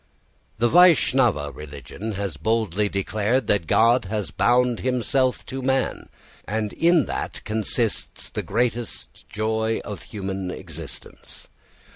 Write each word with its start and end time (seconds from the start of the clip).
The 0.57 0.67
Vaishnava 0.67 1.51
religion 1.51 2.13
has 2.13 2.35
boldly 2.35 2.89
declared 2.89 3.45
that 3.45 3.67
God 3.67 4.05
has 4.05 4.31
bound 4.31 4.79
himself 4.79 5.45
to 5.45 5.61
man, 5.61 6.09
and 6.45 6.73
in 6.73 7.05
that 7.05 7.43
consists 7.43 8.31
the 8.31 8.41
greatest 8.41 9.25
glory 9.31 9.79
of 9.83 10.01
human 10.09 10.49
existence. 10.49 11.49